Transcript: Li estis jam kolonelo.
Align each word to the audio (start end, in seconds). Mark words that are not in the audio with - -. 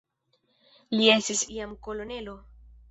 Li 0.95 1.11
estis 1.17 1.45
jam 1.59 1.79
kolonelo. 1.89 2.37